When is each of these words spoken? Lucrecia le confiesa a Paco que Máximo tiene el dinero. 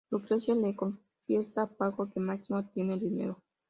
Lucrecia 0.09 0.55
le 0.55 0.75
confiesa 0.75 1.61
a 1.61 1.67
Paco 1.67 2.09
que 2.09 2.19
Máximo 2.19 2.65
tiene 2.71 2.95
el 2.95 3.01
dinero. 3.01 3.37